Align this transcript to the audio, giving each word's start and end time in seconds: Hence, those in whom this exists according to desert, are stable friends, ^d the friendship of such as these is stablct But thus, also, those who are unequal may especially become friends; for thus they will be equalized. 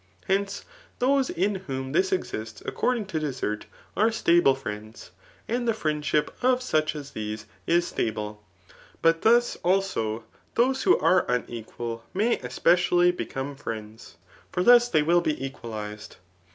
Hence, 0.25 0.65
those 0.97 1.29
in 1.29 1.53
whom 1.67 1.91
this 1.91 2.11
exists 2.11 2.63
according 2.65 3.05
to 3.05 3.19
desert, 3.19 3.67
are 3.95 4.11
stable 4.11 4.55
friends, 4.55 5.11
^d 5.47 5.67
the 5.67 5.75
friendship 5.75 6.35
of 6.43 6.63
such 6.63 6.95
as 6.95 7.11
these 7.11 7.45
is 7.67 7.93
stablct 7.93 8.39
But 9.03 9.21
thus, 9.21 9.57
also, 9.57 10.23
those 10.55 10.81
who 10.81 10.97
are 10.97 11.23
unequal 11.29 12.03
may 12.15 12.39
especially 12.39 13.11
become 13.11 13.55
friends; 13.55 14.17
for 14.51 14.63
thus 14.63 14.89
they 14.89 15.03
will 15.03 15.21
be 15.21 15.39
equalized. 15.45 16.15